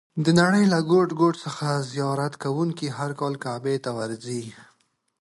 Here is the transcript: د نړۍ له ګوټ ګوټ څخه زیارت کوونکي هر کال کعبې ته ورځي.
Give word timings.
د 0.23 0.25
نړۍ 0.39 0.63
له 0.73 0.79
ګوټ 0.91 1.09
ګوټ 1.21 1.35
څخه 1.45 1.67
زیارت 1.93 2.33
کوونکي 2.43 2.87
هر 2.97 3.11
کال 3.19 3.33
کعبې 3.45 3.75
ته 3.83 3.89
ورځي. 3.99 4.43